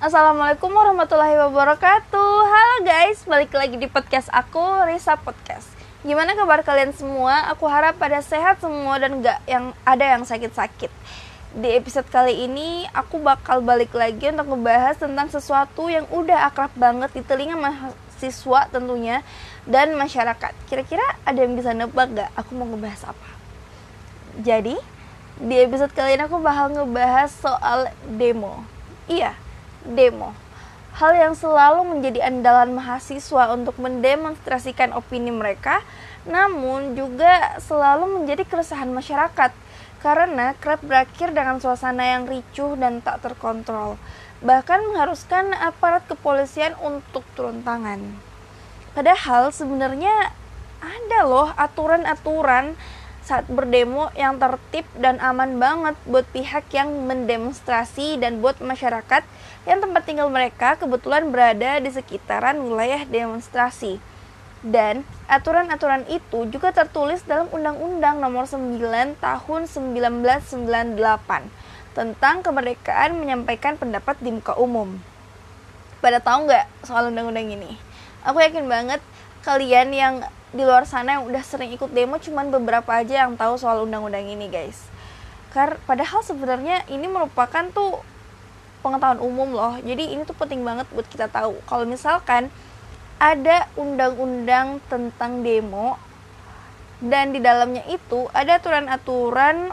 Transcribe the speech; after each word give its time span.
Assalamualaikum 0.00 0.72
warahmatullahi 0.72 1.36
wabarakatuh. 1.36 2.32
Halo 2.48 2.76
guys, 2.88 3.20
balik 3.28 3.52
lagi 3.52 3.76
di 3.76 3.84
podcast 3.84 4.32
aku, 4.32 4.88
Risa 4.88 5.20
Podcast. 5.20 5.68
Gimana 6.00 6.32
kabar 6.32 6.64
kalian 6.64 6.96
semua? 6.96 7.52
Aku 7.52 7.68
harap 7.68 8.00
pada 8.00 8.24
sehat 8.24 8.64
semua 8.64 8.96
dan 8.96 9.20
gak 9.20 9.44
yang 9.44 9.76
ada 9.84 10.00
yang 10.00 10.24
sakit-sakit. 10.24 10.88
Di 11.52 11.76
episode 11.76 12.08
kali 12.08 12.48
ini, 12.48 12.88
aku 12.96 13.20
bakal 13.20 13.60
balik 13.60 13.92
lagi 13.92 14.32
untuk 14.32 14.56
membahas 14.56 14.96
tentang 14.96 15.28
sesuatu 15.28 15.92
yang 15.92 16.08
udah 16.08 16.48
akrab 16.48 16.72
banget 16.80 17.12
di 17.12 17.20
telinga 17.20 17.60
mahasiswa 17.60 18.72
tentunya 18.72 19.20
Dan 19.68 20.00
masyarakat. 20.00 20.56
Kira-kira 20.64 21.04
ada 21.28 21.44
yang 21.44 21.52
bisa 21.60 21.76
nebak 21.76 22.08
gak 22.16 22.32
aku 22.40 22.56
mau 22.56 22.64
ngebahas 22.64 23.12
apa? 23.12 23.28
Jadi, 24.40 24.80
di 25.36 25.60
episode 25.60 25.92
kali 25.92 26.16
ini 26.16 26.24
aku 26.24 26.40
bakal 26.40 26.72
ngebahas 26.72 27.28
soal 27.28 27.92
demo. 28.16 28.64
Iya, 29.04 29.36
demo. 29.84 30.36
Hal 30.96 31.16
yang 31.16 31.32
selalu 31.38 31.86
menjadi 31.86 32.28
andalan 32.28 32.76
mahasiswa 32.76 33.54
untuk 33.54 33.78
mendemonstrasikan 33.78 34.92
opini 34.92 35.32
mereka, 35.32 35.80
namun 36.28 36.98
juga 36.98 37.56
selalu 37.62 38.20
menjadi 38.20 38.44
keresahan 38.44 38.90
masyarakat 38.92 39.54
karena 40.00 40.56
kerap 40.58 40.80
berakhir 40.84 41.32
dengan 41.32 41.60
suasana 41.60 42.16
yang 42.16 42.24
ricuh 42.24 42.76
dan 42.76 43.04
tak 43.04 43.20
terkontrol, 43.24 44.00
bahkan 44.40 44.80
mengharuskan 44.92 45.52
aparat 45.56 46.04
kepolisian 46.08 46.76
untuk 46.80 47.24
turun 47.36 47.60
tangan. 47.64 48.00
Padahal 48.96 49.54
sebenarnya 49.54 50.32
ada 50.80 51.20
loh 51.28 51.52
aturan-aturan 51.54 52.74
saat 53.30 53.46
berdemo 53.46 54.10
yang 54.18 54.42
tertib 54.42 54.82
dan 54.98 55.22
aman 55.22 55.62
banget 55.62 55.94
buat 56.02 56.26
pihak 56.34 56.66
yang 56.74 56.90
mendemonstrasi 57.06 58.18
dan 58.18 58.42
buat 58.42 58.58
masyarakat 58.58 59.22
yang 59.70 59.78
tempat 59.78 60.02
tinggal 60.02 60.26
mereka 60.26 60.74
kebetulan 60.74 61.30
berada 61.30 61.78
di 61.78 61.94
sekitaran 61.94 62.58
wilayah 62.58 63.06
demonstrasi. 63.06 64.02
Dan 64.66 65.06
aturan-aturan 65.30 66.10
itu 66.10 66.50
juga 66.50 66.74
tertulis 66.74 67.22
dalam 67.22 67.46
Undang-Undang 67.54 68.18
Nomor 68.18 68.50
9 68.50 68.82
Tahun 69.22 69.60
1998 69.64 70.98
tentang 71.94 72.42
kemerdekaan 72.42 73.14
menyampaikan 73.14 73.78
pendapat 73.78 74.18
di 74.18 74.34
muka 74.34 74.58
umum. 74.58 74.98
Pada 76.02 76.18
tahu 76.18 76.50
nggak 76.50 76.66
soal 76.82 77.14
undang-undang 77.14 77.46
ini? 77.46 77.78
Aku 78.26 78.42
yakin 78.42 78.66
banget 78.66 79.00
kalian 79.46 79.94
yang 79.94 80.14
di 80.50 80.62
luar 80.66 80.82
sana 80.82 81.18
yang 81.18 81.24
udah 81.30 81.42
sering 81.46 81.70
ikut 81.70 81.94
demo 81.94 82.18
cuman 82.18 82.50
beberapa 82.50 82.90
aja 82.90 83.26
yang 83.26 83.38
tahu 83.38 83.54
soal 83.54 83.86
undang-undang 83.86 84.26
ini 84.26 84.50
guys. 84.50 84.90
Karena 85.54 85.78
padahal 85.86 86.22
sebenarnya 86.22 86.86
ini 86.90 87.06
merupakan 87.06 87.66
tuh 87.70 88.02
pengetahuan 88.82 89.22
umum 89.22 89.50
loh. 89.54 89.74
Jadi 89.82 90.14
ini 90.14 90.22
tuh 90.26 90.34
penting 90.34 90.62
banget 90.66 90.86
buat 90.90 91.06
kita 91.06 91.30
tahu. 91.30 91.58
Kalau 91.66 91.86
misalkan 91.86 92.50
ada 93.20 93.68
undang-undang 93.76 94.80
tentang 94.88 95.44
demo 95.44 96.00
dan 97.04 97.32
di 97.32 97.40
dalamnya 97.40 97.84
itu 97.88 98.28
ada 98.32 98.56
aturan-aturan 98.60 99.72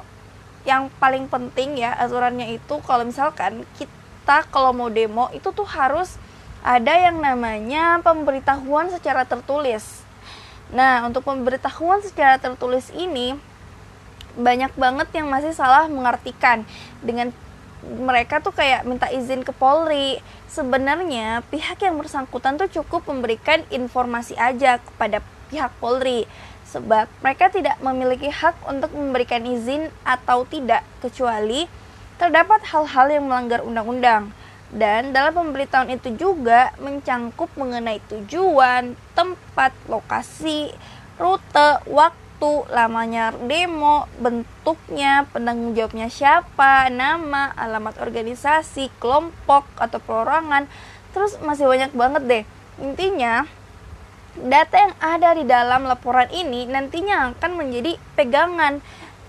yang 0.67 0.91
paling 0.99 1.31
penting 1.31 1.79
ya 1.79 1.95
aturannya 1.95 2.59
itu 2.59 2.75
kalau 2.83 3.07
misalkan 3.07 3.63
kita 3.79 4.43
kalau 4.51 4.75
mau 4.75 4.91
demo 4.91 5.31
itu 5.31 5.47
tuh 5.55 5.63
harus 5.63 6.19
ada 6.59 6.91
yang 6.91 7.23
namanya 7.23 8.03
pemberitahuan 8.03 8.91
secara 8.91 9.23
tertulis 9.23 10.06
Nah, 10.71 11.07
untuk 11.07 11.23
pemberitahuan 11.23 12.03
secara 12.03 12.35
tertulis 12.39 12.91
ini 12.91 13.35
banyak 14.37 14.75
banget 14.77 15.07
yang 15.17 15.27
masih 15.31 15.55
salah 15.55 15.89
mengartikan 15.89 16.61
dengan 17.01 17.33
mereka 17.85 18.43
tuh 18.43 18.51
kayak 18.51 18.83
minta 18.83 19.07
izin 19.07 19.41
ke 19.47 19.55
Polri. 19.55 20.19
Sebenarnya 20.51 21.45
pihak 21.47 21.79
yang 21.81 21.95
bersangkutan 21.97 22.59
tuh 22.59 22.69
cukup 22.69 23.07
memberikan 23.07 23.63
informasi 23.71 24.35
aja 24.35 24.81
kepada 24.81 25.23
pihak 25.47 25.71
Polri 25.79 26.27
sebab 26.67 27.07
mereka 27.23 27.47
tidak 27.47 27.79
memiliki 27.79 28.27
hak 28.27 28.59
untuk 28.67 28.91
memberikan 28.91 29.39
izin 29.47 29.87
atau 30.03 30.43
tidak 30.43 30.83
kecuali 30.99 31.65
terdapat 32.19 32.59
hal-hal 32.67 33.07
yang 33.07 33.23
melanggar 33.29 33.63
undang-undang. 33.63 34.35
Dan 34.67 35.15
dalam 35.15 35.31
pemberitahuan 35.31 35.95
itu 35.95 36.11
juga 36.19 36.75
mencangkup 36.83 37.47
mengenai 37.55 38.03
tujuan, 38.11 38.99
tempat, 39.15 39.71
lokasi, 39.87 40.75
rute, 41.15 41.69
waktu, 41.87 42.67
lamanya 42.69 43.31
demo, 43.47 44.11
bentuknya, 44.19 45.23
penanggung 45.31 45.71
jawabnya 45.71 46.11
siapa, 46.11 46.91
nama, 46.91 47.55
alamat 47.55 47.95
organisasi, 48.03 48.91
kelompok 48.99 49.63
atau 49.79 50.03
perorangan. 50.03 50.67
Terus 51.15 51.39
masih 51.39 51.65
banyak 51.65 51.91
banget 51.95 52.23
deh. 52.27 52.43
Intinya, 52.83 53.47
data 54.37 54.75
yang 54.77 54.95
ada 55.01 55.29
di 55.33 55.43
dalam 55.49 55.89
laporan 55.89 56.29
ini 56.29 56.69
nantinya 56.69 57.33
akan 57.33 57.51
menjadi 57.57 57.97
pegangan 58.13 58.85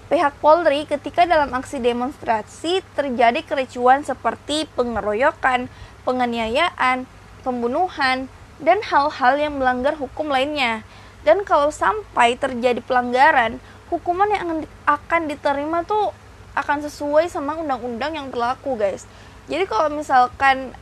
pihak 0.08 0.40
Polri 0.40 0.88
ketika 0.88 1.28
dalam 1.28 1.52
aksi 1.52 1.84
demonstrasi 1.84 2.80
terjadi 2.96 3.44
kericuan 3.44 4.00
seperti 4.02 4.64
pengeroyokan, 4.72 5.68
penganiayaan, 6.08 7.04
pembunuhan, 7.44 8.32
dan 8.58 8.80
hal-hal 8.82 9.36
yang 9.36 9.60
melanggar 9.60 9.94
hukum 10.00 10.32
lainnya. 10.32 10.82
Dan 11.22 11.44
kalau 11.44 11.68
sampai 11.68 12.40
terjadi 12.40 12.80
pelanggaran, 12.80 13.60
hukuman 13.92 14.32
yang 14.32 14.48
akan 14.88 15.28
diterima 15.28 15.84
tuh 15.84 16.16
akan 16.56 16.82
sesuai 16.88 17.28
sama 17.28 17.60
undang-undang 17.60 18.16
yang 18.16 18.32
berlaku, 18.32 18.80
guys. 18.80 19.04
Jadi 19.46 19.68
kalau 19.68 19.92
misalkan 19.92 20.72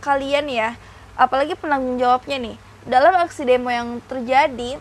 kalian 0.00 0.48
ya, 0.48 0.80
apalagi 1.14 1.54
penanggung 1.54 2.00
jawabnya 2.00 2.40
nih, 2.40 2.56
dalam 2.88 3.14
aksi 3.20 3.46
demo 3.46 3.70
yang 3.70 4.00
terjadi, 4.08 4.80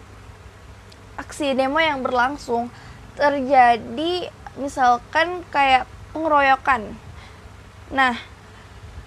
aksi 1.20 1.54
demo 1.54 1.78
yang 1.78 2.02
berlangsung, 2.02 2.72
terjadi 3.16 4.32
misalkan 4.60 5.44
kayak 5.52 5.88
pengeroyokan. 6.12 6.96
Nah, 7.92 8.16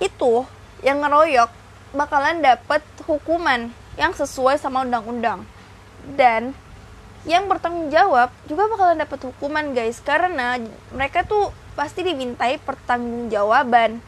itu 0.00 0.44
yang 0.84 1.00
ngeroyok 1.00 1.48
bakalan 1.96 2.44
dapat 2.44 2.84
hukuman 3.08 3.72
yang 3.96 4.12
sesuai 4.12 4.60
sama 4.60 4.84
undang-undang. 4.84 5.46
Dan 6.04 6.52
yang 7.24 7.48
bertanggung 7.48 7.88
jawab 7.88 8.28
juga 8.44 8.68
bakalan 8.68 9.00
dapat 9.00 9.20
hukuman 9.24 9.72
guys 9.72 9.96
karena 10.04 10.60
mereka 10.92 11.24
tuh 11.24 11.48
pasti 11.72 12.04
dimintai 12.04 12.60
pertanggungjawaban. 12.60 14.04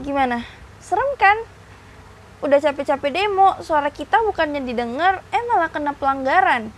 Gimana? 0.00 0.40
Serem 0.80 1.12
kan? 1.20 1.36
Udah 2.40 2.56
capek-capek 2.56 3.12
demo, 3.12 3.52
suara 3.60 3.92
kita 3.92 4.24
bukannya 4.24 4.64
didengar, 4.64 5.20
eh 5.28 5.44
malah 5.44 5.68
kena 5.68 5.92
pelanggaran 5.92 6.72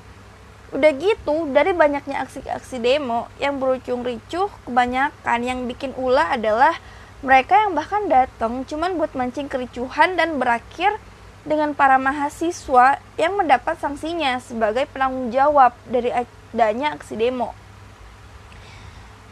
Udah 0.73 0.89
gitu, 0.97 1.53
dari 1.53 1.77
banyaknya 1.77 2.25
aksi-aksi 2.25 2.81
demo 2.81 3.29
yang 3.37 3.61
berujung 3.61 4.01
ricuh, 4.01 4.49
kebanyakan 4.65 5.41
yang 5.45 5.69
bikin 5.69 5.93
ulah 6.01 6.33
adalah 6.33 6.73
mereka 7.21 7.61
yang 7.61 7.77
bahkan 7.77 8.09
datang 8.09 8.65
cuman 8.65 8.97
buat 8.97 9.13
mancing 9.13 9.53
kericuhan 9.53 10.17
dan 10.17 10.41
berakhir 10.41 10.97
dengan 11.45 11.77
para 11.77 12.01
mahasiswa 12.01 12.99
yang 13.21 13.37
mendapat 13.37 13.79
sanksinya 13.79 14.41
sebagai 14.41 14.89
penanggung 14.89 15.29
jawab 15.29 15.77
dari 15.87 16.09
adanya 16.09 16.97
aksi 16.97 17.21
demo. 17.21 17.53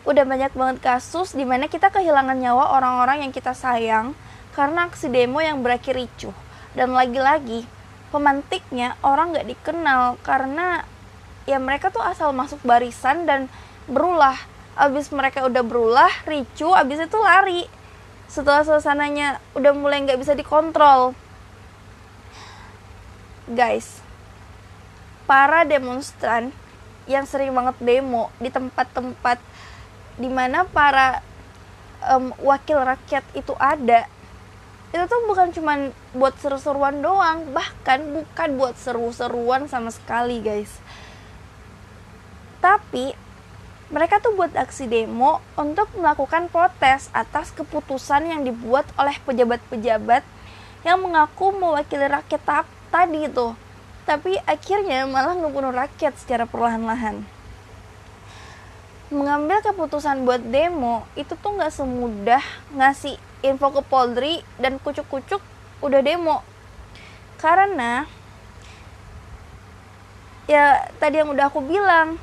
Udah 0.05 0.29
banyak 0.29 0.53
banget 0.53 0.79
kasus 0.85 1.33
di 1.33 1.49
mana 1.49 1.73
kita 1.73 1.89
kehilangan 1.89 2.37
nyawa 2.37 2.77
orang-orang 2.77 3.25
yang 3.25 3.33
kita 3.33 3.57
sayang 3.57 4.13
karena 4.53 4.93
aksi 4.93 5.09
demo 5.09 5.41
yang 5.41 5.65
berakhir 5.65 5.97
ricuh. 5.97 6.37
Dan 6.77 6.95
lagi-lagi, 6.95 7.67
pemantiknya 8.15 8.95
orang 9.03 9.35
gak 9.35 9.49
dikenal 9.51 10.19
karena 10.23 10.87
ya 11.51 11.59
mereka 11.59 11.91
tuh 11.91 12.03
asal 12.07 12.31
masuk 12.31 12.63
barisan 12.63 13.27
dan 13.27 13.51
berulah. 13.91 14.39
Abis 14.79 15.11
mereka 15.11 15.43
udah 15.43 15.67
berulah 15.67 16.13
ricu 16.31 16.71
abis 16.71 17.11
itu 17.11 17.19
lari. 17.19 17.67
Setelah 18.31 18.63
suasananya 18.63 19.43
udah 19.59 19.75
mulai 19.75 20.07
nggak 20.07 20.23
bisa 20.23 20.39
dikontrol. 20.39 21.19
Guys 23.51 24.07
para 25.31 25.63
demonstran 25.63 26.51
yang 27.07 27.23
sering 27.23 27.55
banget 27.55 27.79
demo 27.79 28.35
di 28.43 28.51
tempat-tempat 28.51 29.39
di 30.19 30.27
mana 30.27 30.67
para 30.67 31.23
um, 32.11 32.35
wakil 32.43 32.83
rakyat 32.83 33.23
itu 33.39 33.55
ada 33.55 34.11
itu 34.91 35.07
tuh 35.07 35.23
bukan 35.31 35.55
cuma 35.55 35.95
buat 36.19 36.35
seru-seruan 36.43 36.99
doang 36.99 37.47
bahkan 37.55 38.03
bukan 38.11 38.59
buat 38.59 38.75
seru-seruan 38.75 39.71
sama 39.71 39.95
sekali 39.95 40.43
guys 40.43 40.83
tapi 42.61 43.17
mereka 43.91 44.23
tuh 44.23 44.39
buat 44.39 44.55
aksi 44.55 44.87
demo 44.87 45.43
untuk 45.59 45.91
melakukan 45.99 46.47
protes 46.47 47.11
atas 47.11 47.51
keputusan 47.51 48.31
yang 48.31 48.47
dibuat 48.47 48.87
oleh 48.95 49.19
pejabat-pejabat 49.27 50.23
yang 50.87 51.03
mengaku 51.03 51.51
mewakili 51.51 52.07
rakyat 52.07 52.65
tadi 52.95 53.27
itu. 53.27 53.53
Tapi 54.07 54.39
akhirnya 54.47 55.11
malah 55.11 55.35
ngebunuh 55.35 55.75
rakyat 55.75 56.15
secara 56.23 56.47
perlahan-lahan. 56.47 57.27
Mengambil 59.11 59.59
keputusan 59.59 60.23
buat 60.23 60.39
demo 60.39 61.03
itu 61.19 61.35
tuh 61.35 61.59
nggak 61.59 61.75
semudah 61.75 62.45
ngasih 62.79 63.19
info 63.43 63.75
ke 63.75 63.83
Polri 63.83 64.47
dan 64.63 64.79
kucuk-kucuk 64.79 65.43
udah 65.83 66.01
demo 66.05 66.45
karena 67.41 68.05
ya 70.45 70.85
tadi 71.01 71.25
yang 71.25 71.33
udah 71.33 71.49
aku 71.49 71.65
bilang 71.65 72.21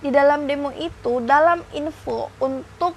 di 0.00 0.08
dalam 0.08 0.48
demo 0.48 0.72
itu 0.72 1.20
dalam 1.24 1.60
info 1.76 2.32
untuk 2.40 2.96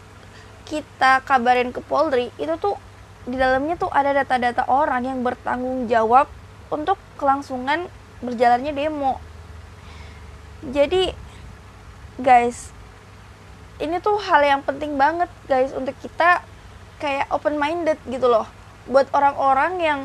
kita 0.63 1.19
kabarin 1.27 1.75
ke 1.75 1.83
Polri 1.83 2.31
itu 2.39 2.55
tuh 2.55 2.79
di 3.27 3.35
dalamnya 3.35 3.75
tuh 3.79 3.91
ada 3.91 4.11
data-data 4.11 4.67
orang 4.67 5.07
yang 5.07 5.19
bertanggung 5.23 5.88
jawab 5.88 6.27
untuk 6.71 7.00
kelangsungan 7.19 7.88
berjalannya 8.23 8.71
demo. 8.71 9.19
Jadi 10.63 11.11
guys 12.19 12.71
ini 13.83 14.00
tuh 14.00 14.15
hal 14.23 14.44
yang 14.44 14.61
penting 14.63 14.95
banget 14.95 15.27
guys 15.47 15.75
untuk 15.75 15.95
kita 16.00 16.39
kayak 17.03 17.27
open 17.35 17.59
minded 17.59 18.00
gitu 18.07 18.31
loh. 18.31 18.47
Buat 18.88 19.11
orang-orang 19.11 19.73
yang 19.79 20.00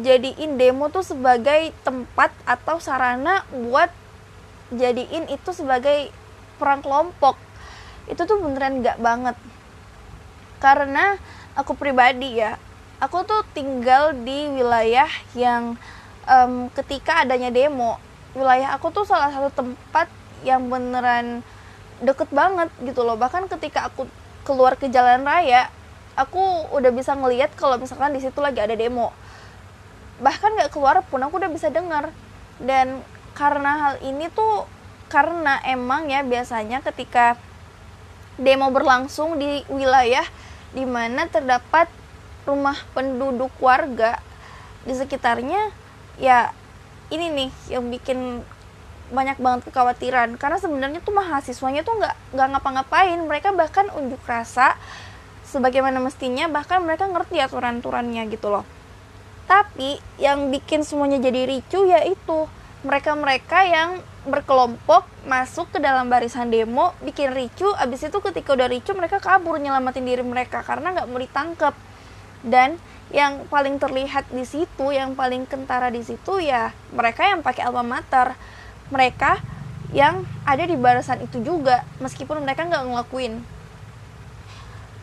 jadiin 0.00 0.56
demo 0.56 0.88
tuh 0.88 1.04
sebagai 1.04 1.70
tempat 1.84 2.32
atau 2.48 2.80
sarana 2.80 3.44
buat 3.52 3.92
jadiin 4.76 5.30
itu 5.30 5.50
sebagai 5.50 6.10
perang 6.60 6.84
kelompok. 6.84 7.38
Itu 8.10 8.28
tuh 8.28 8.42
beneran 8.42 8.84
gak 8.84 9.00
banget. 9.00 9.36
Karena 10.60 11.18
aku 11.54 11.78
pribadi 11.78 12.42
ya 12.42 12.58
aku 13.02 13.26
tuh 13.26 13.42
tinggal 13.54 14.16
di 14.16 14.48
wilayah 14.54 15.08
yang 15.36 15.76
um, 16.24 16.72
ketika 16.72 17.26
adanya 17.26 17.52
demo 17.52 17.98
wilayah 18.34 18.74
aku 18.74 18.90
tuh 18.90 19.06
salah 19.06 19.30
satu 19.30 19.50
tempat 19.54 20.10
yang 20.42 20.66
beneran 20.66 21.44
deket 22.02 22.28
banget 22.34 22.68
gitu 22.82 23.06
loh. 23.06 23.14
Bahkan 23.14 23.46
ketika 23.46 23.88
aku 23.88 24.10
keluar 24.42 24.74
ke 24.74 24.90
jalan 24.90 25.22
raya 25.22 25.70
aku 26.18 26.70
udah 26.74 26.90
bisa 26.90 27.14
ngelihat 27.14 27.54
kalau 27.54 27.78
misalkan 27.78 28.14
di 28.14 28.20
situ 28.22 28.38
lagi 28.42 28.58
ada 28.58 28.74
demo. 28.74 29.14
Bahkan 30.18 30.50
nggak 30.58 30.70
keluar 30.74 31.02
pun 31.06 31.22
aku 31.22 31.38
udah 31.38 31.50
bisa 31.50 31.70
dengar. 31.70 32.10
Dan 32.58 33.02
karena 33.34 33.70
hal 33.78 33.94
ini 34.06 34.30
tuh 34.30 34.66
karena 35.10 35.60
emang 35.66 36.10
ya 36.10 36.22
biasanya 36.22 36.80
ketika 36.82 37.38
demo 38.40 38.70
berlangsung 38.70 39.38
di 39.38 39.62
wilayah 39.70 40.26
di 40.74 40.82
mana 40.82 41.30
terdapat 41.30 41.86
rumah 42.46 42.74
penduduk 42.94 43.50
warga 43.62 44.18
di 44.82 44.92
sekitarnya 44.92 45.70
ya 46.18 46.50
ini 47.14 47.30
nih 47.30 47.50
yang 47.70 47.86
bikin 47.88 48.42
banyak 49.12 49.36
banget 49.36 49.70
kekhawatiran. 49.70 50.40
Karena 50.40 50.58
sebenarnya 50.58 51.00
tuh 51.04 51.12
mahasiswanya 51.12 51.84
tuh 51.84 51.94
nggak 52.00 52.14
nggak 52.32 52.48
ngapa-ngapain. 52.56 53.18
Mereka 53.20 53.52
bahkan 53.52 53.86
unjuk 53.92 54.20
rasa 54.24 54.74
sebagaimana 55.44 56.00
mestinya 56.00 56.48
bahkan 56.48 56.80
mereka 56.82 57.06
ngerti 57.06 57.38
aturan-aturannya 57.38 58.24
gitu 58.32 58.48
loh. 58.48 58.64
Tapi 59.44 60.00
yang 60.16 60.48
bikin 60.48 60.82
semuanya 60.82 61.20
jadi 61.20 61.44
ricu 61.44 61.84
yaitu 61.84 62.48
mereka-mereka 62.84 63.64
yang 63.64 63.98
berkelompok 64.28 65.04
masuk 65.28 65.68
ke 65.72 65.78
dalam 65.80 66.08
barisan 66.08 66.48
demo 66.48 66.92
bikin 67.04 67.32
ricu 67.32 67.68
abis 67.76 68.08
itu 68.08 68.18
ketika 68.20 68.56
udah 68.56 68.68
ricu 68.68 68.92
mereka 68.96 69.20
kabur 69.20 69.56
nyelamatin 69.60 70.04
diri 70.04 70.24
mereka 70.24 70.64
karena 70.64 70.96
nggak 70.96 71.08
mau 71.08 71.20
ditangkap 71.20 71.74
dan 72.44 72.76
yang 73.12 73.44
paling 73.52 73.76
terlihat 73.76 74.26
di 74.32 74.44
situ 74.48 74.90
yang 74.90 75.12
paling 75.12 75.44
kentara 75.44 75.92
di 75.92 76.00
situ 76.00 76.40
ya 76.40 76.72
mereka 76.94 77.28
yang 77.28 77.44
pakai 77.44 77.68
alma 77.68 77.84
mater. 77.84 78.32
Mereka 78.88 79.40
yang 79.92 80.24
ada 80.44 80.64
di 80.64 80.76
barisan 80.76 81.24
itu 81.24 81.40
juga 81.40 81.84
meskipun 82.00 82.40
mereka 82.40 82.64
nggak 82.64 82.84
ngelakuin. 82.84 83.40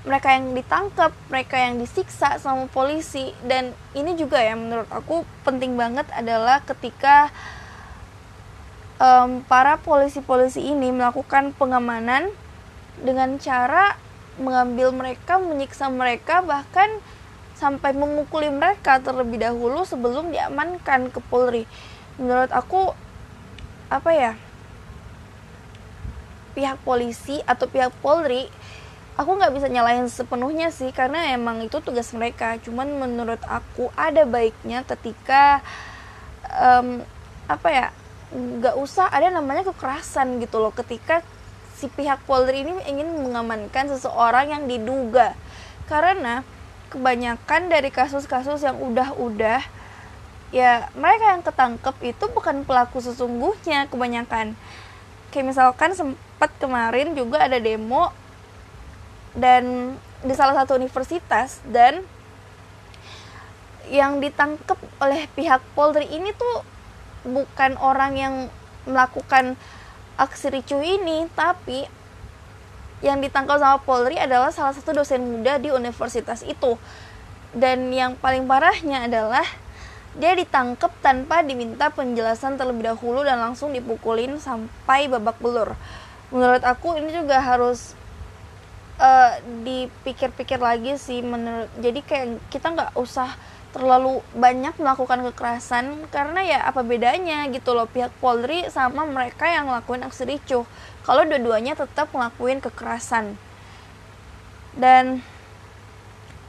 Mereka 0.02 0.28
yang 0.34 0.58
ditangkap, 0.58 1.14
mereka 1.30 1.62
yang 1.62 1.78
disiksa 1.78 2.42
sama 2.42 2.66
polisi. 2.74 3.38
Dan 3.46 3.78
ini 3.94 4.18
juga 4.18 4.42
ya 4.42 4.58
menurut 4.58 4.90
aku 4.90 5.22
penting 5.46 5.78
banget 5.78 6.10
adalah 6.10 6.66
ketika 6.66 7.30
um, 9.02 9.42
para 9.50 9.82
polisi-polisi 9.82 10.62
ini 10.62 10.94
melakukan 10.94 11.58
pengamanan 11.58 12.30
dengan 13.02 13.42
cara 13.42 13.98
mengambil 14.38 14.94
mereka, 14.94 15.42
menyiksa 15.42 15.90
mereka 15.90 16.46
bahkan 16.46 16.88
sampai 17.58 17.94
memukuli 17.98 18.50
mereka 18.54 19.02
terlebih 19.02 19.42
dahulu 19.42 19.86
sebelum 19.86 20.30
diamankan 20.30 21.10
ke 21.10 21.20
Polri. 21.30 21.66
Menurut 22.22 22.54
aku 22.54 22.94
apa 23.90 24.12
ya? 24.14 24.34
Pihak 26.54 26.78
polisi 26.86 27.42
atau 27.50 27.66
pihak 27.66 27.94
Polri 28.06 28.50
aku 29.20 29.38
nggak 29.38 29.54
bisa 29.54 29.68
nyalain 29.68 30.08
sepenuhnya 30.08 30.72
sih 30.72 30.90
karena 30.96 31.36
emang 31.36 31.62
itu 31.62 31.78
tugas 31.84 32.10
mereka 32.16 32.58
cuman 32.64 32.90
menurut 32.96 33.38
aku 33.46 33.92
ada 33.94 34.24
baiknya 34.26 34.82
ketika 34.88 35.60
um, 36.48 37.04
apa 37.46 37.70
ya 37.70 37.88
nggak 38.32 38.76
usah 38.80 39.12
ada 39.12 39.28
namanya 39.28 39.68
kekerasan 39.68 40.40
gitu 40.40 40.64
loh. 40.64 40.72
Ketika 40.72 41.20
si 41.76 41.92
pihak 41.92 42.24
Polri 42.24 42.64
ini 42.64 42.74
ingin 42.88 43.10
mengamankan 43.20 43.92
seseorang 43.92 44.52
yang 44.52 44.64
diduga. 44.66 45.36
Karena 45.90 46.46
kebanyakan 46.92 47.72
dari 47.72 47.88
kasus-kasus 47.92 48.64
yang 48.64 48.80
udah-udah 48.80 49.64
ya 50.52 50.92
mereka 51.00 51.32
yang 51.32 51.44
ketangkep 51.44 51.96
itu 52.04 52.26
bukan 52.32 52.68
pelaku 52.68 53.00
sesungguhnya 53.00 53.88
kebanyakan. 53.88 54.56
Kayak 55.32 55.46
misalkan 55.56 55.96
sempat 55.96 56.52
kemarin 56.60 57.16
juga 57.16 57.48
ada 57.48 57.56
demo 57.60 58.12
dan 59.32 59.96
di 60.22 60.34
salah 60.36 60.54
satu 60.54 60.76
universitas 60.76 61.64
dan 61.66 62.04
yang 63.90 64.20
ditangkap 64.24 64.78
oleh 65.02 65.26
pihak 65.34 65.64
Polri 65.74 66.08
ini 66.12 66.36
tuh 66.36 66.64
bukan 67.28 67.78
orang 67.78 68.14
yang 68.18 68.36
melakukan 68.90 69.60
aksi 70.18 70.54
ricu 70.54 70.78
ini 70.82 71.30
tapi 71.38 71.86
yang 73.02 73.18
ditangkap 73.18 73.58
sama 73.58 73.82
Polri 73.82 74.22
adalah 74.22 74.54
salah 74.54 74.78
satu 74.78 74.94
dosen 74.94 75.26
muda 75.26 75.58
di 75.58 75.74
universitas 75.74 76.46
itu. 76.46 76.78
Dan 77.52 77.92
yang 77.92 78.16
paling 78.16 78.46
parahnya 78.46 79.10
adalah 79.10 79.44
dia 80.16 80.38
ditangkap 80.38 80.94
tanpa 81.02 81.42
diminta 81.42 81.90
penjelasan 81.90 82.56
terlebih 82.56 82.94
dahulu 82.94 83.26
dan 83.26 83.42
langsung 83.42 83.74
dipukulin 83.74 84.38
sampai 84.38 85.10
babak 85.10 85.42
belur. 85.42 85.74
Menurut 86.30 86.62
aku 86.64 86.96
ini 86.96 87.12
juga 87.12 87.42
harus 87.42 87.98
uh, 89.02 89.34
dipikir-pikir 89.66 90.62
lagi 90.62 90.96
sih 90.96 91.26
menurut 91.26 91.68
jadi 91.82 92.00
kayak 92.06 92.28
kita 92.54 92.72
nggak 92.72 92.92
usah 92.96 93.34
terlalu 93.72 94.20
banyak 94.36 94.76
melakukan 94.76 95.24
kekerasan 95.32 96.08
karena 96.12 96.44
ya 96.44 96.60
apa 96.68 96.84
bedanya 96.84 97.48
gitu 97.48 97.72
loh 97.72 97.88
pihak 97.88 98.12
Polri 98.20 98.68
sama 98.68 99.08
mereka 99.08 99.48
yang 99.48 99.72
ngelakuin 99.72 100.04
aksi 100.04 100.28
ricuh 100.28 100.68
kalau 101.08 101.24
dua-duanya 101.26 101.74
tetap 101.74 102.12
ngelakuin 102.12 102.60
kekerasan. 102.62 103.40
Dan 104.76 105.24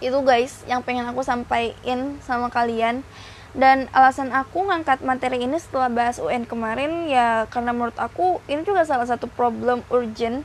itu 0.03 0.19
guys 0.27 0.67
yang 0.67 0.83
pengen 0.83 1.07
aku 1.07 1.23
sampaikan 1.23 2.19
sama 2.27 2.51
kalian. 2.51 3.07
Dan 3.53 3.85
alasan 3.93 4.33
aku 4.33 4.65
ngangkat 4.65 5.05
materi 5.05 5.45
ini 5.45 5.61
setelah 5.61 5.93
bahas 5.93 6.17
UN 6.17 6.49
kemarin 6.49 7.05
ya 7.05 7.45
karena 7.53 7.77
menurut 7.77 7.97
aku 8.01 8.41
ini 8.49 8.65
juga 8.65 8.89
salah 8.89 9.05
satu 9.05 9.29
problem 9.29 9.85
urgent 9.93 10.41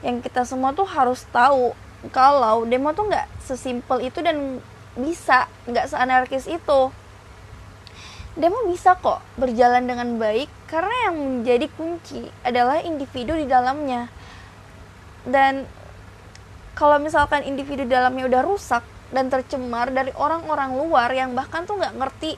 yang 0.00 0.24
kita 0.24 0.48
semua 0.48 0.72
tuh 0.72 0.88
harus 0.88 1.28
tahu. 1.28 1.76
Kalau 2.12 2.64
demo 2.64 2.96
tuh 2.96 3.12
nggak 3.12 3.28
sesimpel 3.44 4.08
itu 4.08 4.24
dan 4.24 4.60
bisa 4.96 5.46
nggak 5.68 5.92
seanarkis 5.92 6.48
itu. 6.48 6.80
Demo 8.36 8.68
bisa 8.68 8.92
kok 9.00 9.24
berjalan 9.40 9.88
dengan 9.88 10.20
baik 10.20 10.52
karena 10.68 11.08
yang 11.08 11.16
menjadi 11.16 11.72
kunci 11.72 12.28
adalah 12.44 12.84
individu 12.84 13.32
di 13.32 13.48
dalamnya. 13.48 14.12
Dan 15.24 15.64
kalau 16.76 17.00
misalkan 17.00 17.48
individu 17.48 17.88
dalamnya 17.88 18.28
udah 18.28 18.42
rusak 18.44 18.84
dan 19.08 19.32
tercemar 19.32 19.88
dari 19.88 20.12
orang-orang 20.12 20.76
luar 20.76 21.08
yang 21.16 21.32
bahkan 21.32 21.64
tuh 21.64 21.80
nggak 21.80 21.96
ngerti 21.96 22.36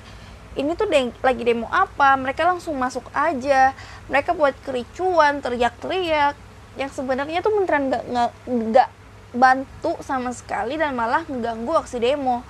ini 0.59 0.75
tuh 0.75 0.91
de 0.91 1.15
lagi 1.23 1.43
demo 1.47 1.71
apa? 1.71 2.19
Mereka 2.19 2.43
langsung 2.43 2.75
masuk 2.75 3.07
aja. 3.15 3.75
Mereka 4.11 4.35
buat 4.35 4.55
kericuan 4.67 5.39
teriak-teriak. 5.39 6.35
Yang 6.75 6.99
sebenarnya 6.99 7.43
tuh 7.43 7.55
beneran 7.55 7.91
nggak 7.91 8.31
nggak 8.47 8.89
bantu 9.37 10.01
sama 10.01 10.33
sekali 10.33 10.81
dan 10.81 10.97
malah 10.97 11.25
mengganggu 11.29 11.85
aksi 11.85 12.01
demo. 12.01 12.41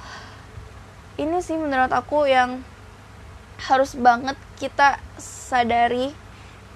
Ini 1.19 1.43
sih 1.43 1.59
menurut 1.59 1.91
aku 1.91 2.31
yang 2.31 2.63
harus 3.67 3.99
banget 3.99 4.39
kita 4.63 5.03
sadari 5.19 6.15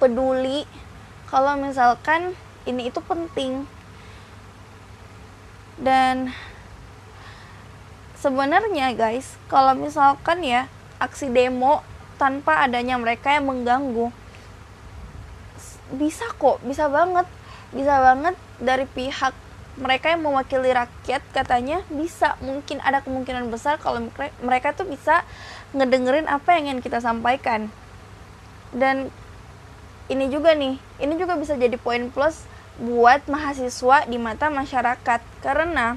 peduli. 0.03 0.67
Kalau 1.31 1.55
misalkan 1.55 2.35
ini 2.67 2.91
itu 2.91 2.99
penting. 2.99 3.63
Dan 5.79 6.35
sebenarnya 8.19 8.95
guys 8.95 9.39
kalau 9.47 9.75
misalkan 9.75 10.43
ya 10.43 10.67
aksi 10.99 11.31
demo 11.31 11.83
tanpa 12.19 12.63
adanya 12.63 12.95
mereka 12.95 13.35
yang 13.35 13.51
mengganggu 13.51 14.15
bisa 15.95 16.27
kok 16.35 16.59
bisa 16.67 16.91
banget. 16.91 17.31
Bisa 17.73 18.05
banget 18.05 18.37
dari 18.61 18.85
pihak 18.85 19.33
mereka 19.81 20.13
yang 20.13 20.21
mewakili 20.21 20.69
rakyat 20.69 21.25
katanya 21.33 21.81
bisa 21.89 22.37
mungkin 22.45 22.77
ada 22.85 23.01
kemungkinan 23.01 23.49
besar 23.49 23.81
kalau 23.81 24.05
mereka 24.45 24.77
tuh 24.77 24.85
bisa 24.85 25.25
ngedengerin 25.73 26.29
apa 26.29 26.57
yang 26.57 26.77
ingin 26.77 26.81
kita 26.85 27.01
sampaikan. 27.01 27.73
Dan 28.73 29.09
ini 30.13 30.29
juga 30.29 30.53
nih 30.53 30.77
ini 31.01 31.15
juga 31.17 31.41
bisa 31.41 31.57
jadi 31.57 31.81
poin 31.81 32.13
plus 32.13 32.45
buat 32.77 33.25
mahasiswa 33.29 34.05
di 34.05 34.21
mata 34.21 34.53
masyarakat. 34.53 35.21
Karena 35.41 35.97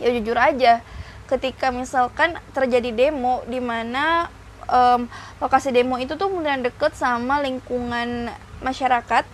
ya 0.00 0.08
jujur 0.08 0.40
aja 0.40 0.80
ketika 1.28 1.68
misalkan 1.68 2.40
terjadi 2.56 2.88
demo 2.88 3.44
di 3.44 3.60
mana 3.60 4.32
um, 4.64 5.04
lokasi 5.44 5.76
demo 5.76 6.00
itu 6.00 6.16
tuh 6.16 6.32
beneran 6.32 6.64
deket 6.64 6.96
sama 6.96 7.44
lingkungan 7.44 8.32
masyarakat 8.64 9.28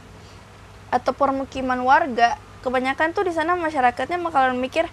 atau 0.90 1.12
permukiman 1.14 1.78
warga 1.86 2.38
kebanyakan 2.64 3.12
tuh 3.12 3.28
di 3.28 3.32
sana 3.36 3.52
masyarakatnya 3.60 4.16
bakalan 4.24 4.56
mikir 4.56 4.88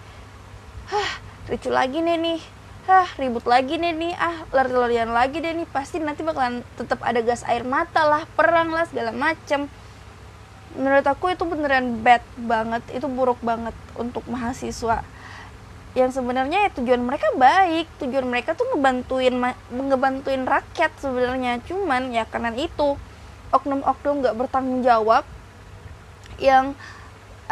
hah 0.92 1.10
ricu 1.48 1.72
lagi 1.72 2.04
nih 2.04 2.20
nih. 2.20 2.40
Hah 2.82 3.06
ribut 3.14 3.46
lagi 3.46 3.78
nih 3.78 3.94
nih. 3.94 4.12
Ah 4.18 4.44
lari-larian 4.50 5.10
lagi 5.10 5.38
deh 5.38 5.54
nih. 5.54 5.66
Pasti 5.70 6.02
nanti 6.02 6.20
bakalan 6.26 6.66
tetap 6.76 7.00
ada 7.00 7.22
gas 7.22 7.46
air 7.46 7.62
mata 7.64 8.04
lah 8.04 8.28
perang 8.34 8.74
lah 8.74 8.84
segala 8.84 9.14
macem. 9.14 9.70
Menurut 10.74 11.06
aku 11.06 11.30
itu 11.30 11.46
beneran 11.46 12.02
bad 12.02 12.24
banget 12.36 12.82
itu 12.92 13.06
buruk 13.06 13.38
banget 13.40 13.74
untuk 13.94 14.26
mahasiswa. 14.26 15.06
Yang 15.92 16.10
sebenarnya 16.18 16.68
ya 16.68 16.70
tujuan 16.74 17.04
mereka 17.04 17.28
baik 17.36 17.86
tujuan 18.00 18.26
mereka 18.26 18.56
tuh 18.56 18.66
ngebantuin 18.74 19.34
ngebantuin 19.70 20.42
rakyat 20.42 20.92
sebenarnya. 20.98 21.62
Cuman 21.64 22.10
ya 22.10 22.26
karena 22.26 22.50
itu 22.56 22.98
oknum-oknum 23.52 24.24
nggak 24.24 24.36
bertanggung 24.36 24.80
jawab 24.82 25.22
yang 26.40 26.74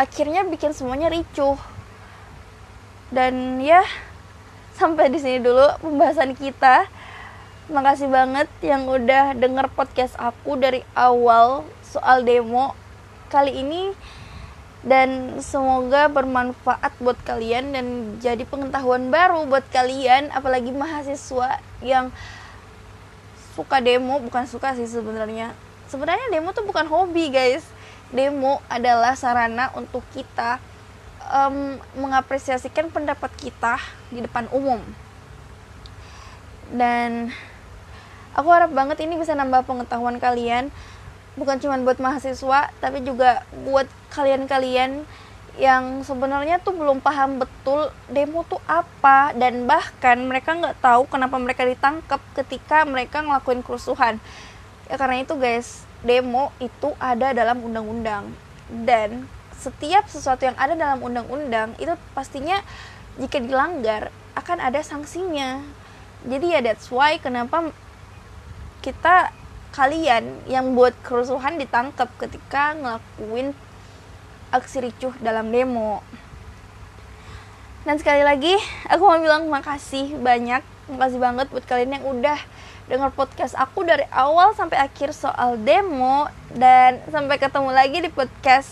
akhirnya 0.00 0.48
bikin 0.48 0.72
semuanya 0.72 1.12
ricuh. 1.12 1.60
Dan 3.12 3.60
ya 3.60 3.84
sampai 4.80 5.12
di 5.12 5.20
sini 5.20 5.44
dulu 5.44 5.76
pembahasan 5.84 6.32
kita. 6.32 6.88
Makasih 7.68 8.08
banget 8.08 8.48
yang 8.64 8.88
udah 8.88 9.36
denger 9.36 9.68
podcast 9.76 10.16
aku 10.16 10.56
dari 10.56 10.80
awal 10.96 11.68
soal 11.84 12.24
demo 12.24 12.72
kali 13.28 13.60
ini. 13.60 13.92
Dan 14.80 15.36
semoga 15.44 16.08
bermanfaat 16.08 16.96
buat 17.04 17.20
kalian 17.28 17.76
dan 17.76 17.86
jadi 18.16 18.48
pengetahuan 18.48 19.12
baru 19.12 19.44
buat 19.44 19.68
kalian 19.68 20.32
apalagi 20.32 20.72
mahasiswa 20.72 21.60
yang 21.84 22.08
suka 23.52 23.84
demo. 23.84 24.16
Bukan 24.24 24.48
suka 24.48 24.72
sih 24.72 24.88
sebenarnya. 24.88 25.52
Sebenarnya 25.92 26.32
demo 26.32 26.56
tuh 26.56 26.64
bukan 26.64 26.88
hobi 26.88 27.28
guys 27.28 27.60
demo 28.10 28.62
adalah 28.66 29.14
sarana 29.14 29.70
untuk 29.78 30.02
kita 30.14 30.58
um, 31.30 31.78
mengapresiasikan 31.98 32.90
pendapat 32.90 33.30
kita 33.38 33.78
di 34.10 34.22
depan 34.22 34.50
umum. 34.50 34.82
Dan 36.70 37.30
aku 38.34 38.48
harap 38.50 38.70
banget 38.70 39.02
ini 39.02 39.18
bisa 39.18 39.34
nambah 39.34 39.66
pengetahuan 39.66 40.18
kalian 40.22 40.70
bukan 41.38 41.62
cuma 41.62 41.78
buat 41.78 41.98
mahasiswa 42.02 42.74
tapi 42.82 43.06
juga 43.06 43.46
buat 43.64 43.86
kalian-kalian 44.10 45.06
yang 45.58 46.06
sebenarnya 46.06 46.62
tuh 46.62 46.72
belum 46.72 47.02
paham 47.02 47.42
betul 47.42 47.90
demo 48.06 48.46
tuh 48.46 48.62
apa 48.70 49.34
dan 49.34 49.66
bahkan 49.66 50.16
mereka 50.24 50.54
nggak 50.54 50.78
tahu 50.78 51.10
kenapa 51.10 51.36
mereka 51.36 51.66
ditangkap 51.66 52.22
ketika 52.38 52.86
mereka 52.86 53.20
ngelakuin 53.20 53.60
kerusuhan. 53.66 54.22
Ya 54.86 54.98
karena 54.98 55.22
itu 55.22 55.34
guys 55.38 55.89
demo 56.04 56.52
itu 56.62 56.92
ada 57.00 57.32
dalam 57.32 57.60
undang-undang. 57.64 58.32
Dan 58.70 59.26
setiap 59.56 60.08
sesuatu 60.08 60.48
yang 60.48 60.56
ada 60.56 60.72
dalam 60.72 61.04
undang-undang 61.04 61.76
itu 61.76 61.92
pastinya 62.16 62.64
jika 63.20 63.42
dilanggar 63.42 64.08
akan 64.38 64.58
ada 64.62 64.80
sanksinya. 64.80 65.60
Jadi 66.24 66.56
ya 66.56 66.60
that's 66.64 66.88
why 66.88 67.20
kenapa 67.20 67.72
kita 68.80 69.32
kalian 69.70 70.40
yang 70.48 70.72
buat 70.74 70.96
kerusuhan 71.04 71.60
ditangkap 71.60 72.08
ketika 72.18 72.74
ngelakuin 72.74 73.52
aksi 74.50 74.82
ricuh 74.82 75.14
dalam 75.22 75.52
demo. 75.52 76.02
Dan 77.84 77.96
sekali 77.96 78.20
lagi 78.20 78.52
aku 78.88 79.02
mau 79.04 79.16
bilang 79.16 79.48
makasih 79.48 80.20
banyak 80.20 80.60
makasih 80.90 81.22
banget 81.22 81.46
buat 81.48 81.64
kalian 81.64 81.96
yang 81.96 82.04
udah 82.04 82.38
dengar 82.90 83.14
podcast 83.14 83.54
aku 83.54 83.86
dari 83.86 84.02
awal 84.10 84.50
sampai 84.58 84.82
akhir 84.82 85.14
soal 85.14 85.54
demo 85.62 86.26
dan 86.50 86.98
sampai 87.06 87.38
ketemu 87.38 87.70
lagi 87.70 88.02
di 88.02 88.10
podcast 88.10 88.66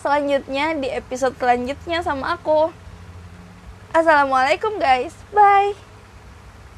selanjutnya 0.00 0.72
di 0.80 0.88
episode 0.88 1.36
selanjutnya 1.36 2.00
sama 2.00 2.40
aku. 2.40 2.72
Assalamualaikum 3.92 4.80
guys. 4.80 5.12
Bye. 5.36 5.87